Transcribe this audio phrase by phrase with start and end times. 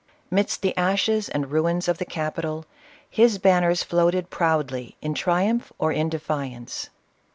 [0.31, 2.65] Midst the ashes and ruins of the capital,
[3.07, 6.89] his banners floated proudly in triumph or in defiance.